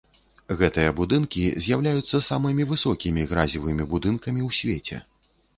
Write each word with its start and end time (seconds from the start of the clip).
Гэтыя 0.61 0.93
будынкі 0.99 1.43
з'яўляюцца 1.65 2.21
самымі 2.29 2.67
высокімі 2.71 3.29
гразевымі 3.35 3.89
будынкамі 3.93 4.41
ў 4.49 4.63
свеце. 4.63 4.97